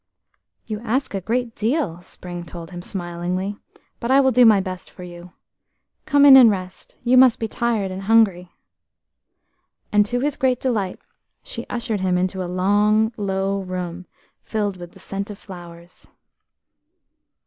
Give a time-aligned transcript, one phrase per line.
[0.65, 3.57] "You ask a great deal," Spring told him, smilingly,
[3.99, 5.33] "but I will do my best for you.
[6.07, 8.51] Come in and rest–you must be tired and hungry."
[9.91, 10.97] And to his great delight
[11.43, 14.07] she ushered him into a long, low room,
[14.41, 16.07] filled with the scent of flowers.